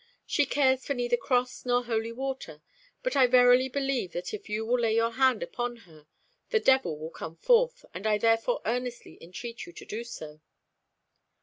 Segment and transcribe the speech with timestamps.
[0.25, 2.63] She cares for neither cross nor holy water,
[3.03, 6.07] but I verily believe that if you will lay your hand upon her
[6.49, 10.41] the devil will come forth, and I therefore earnestly entreat you to do so."